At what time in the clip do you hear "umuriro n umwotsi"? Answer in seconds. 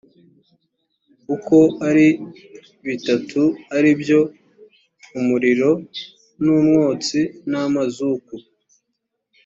5.19-7.19